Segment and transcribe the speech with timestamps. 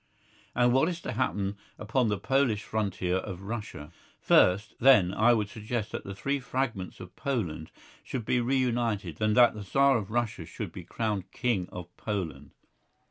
[0.55, 3.91] And what is to happen upon the Polish frontier of Russia?
[4.19, 7.69] First, then, I would suggest that the three fragments of Poland
[8.03, 12.55] should be reunited, and that the Tsar of Russia should be crowned King of Poland.